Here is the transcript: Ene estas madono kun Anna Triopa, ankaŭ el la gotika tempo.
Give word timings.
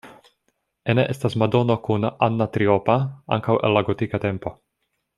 Ene 0.93 1.03
estas 1.13 1.35
madono 1.43 1.75
kun 1.89 2.09
Anna 2.29 2.49
Triopa, 2.57 2.99
ankaŭ 3.39 3.59
el 3.69 3.79
la 3.79 3.89
gotika 3.93 4.25
tempo. 4.29 4.57